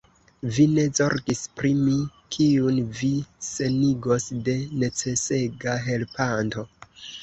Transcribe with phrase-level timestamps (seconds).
[0.53, 1.99] Vi ne zorgis pri mi,
[2.37, 3.13] kiun vi
[3.53, 6.71] senigos de necesega helpanto!